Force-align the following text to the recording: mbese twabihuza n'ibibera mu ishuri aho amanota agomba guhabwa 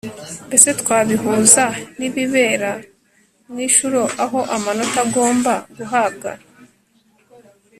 mbese 0.47 0.69
twabihuza 0.81 1.63
n'ibibera 1.97 2.71
mu 3.51 3.57
ishuri 3.67 3.97
aho 4.23 4.39
amanota 4.55 4.99
agomba 5.05 5.53
guhabwa 5.75 6.31